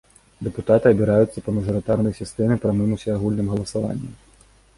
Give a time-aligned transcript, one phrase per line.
[0.45, 4.11] Дэпутаты абіраюцца па мажарытарнай сістэме прамым усеагульным галасаваннем.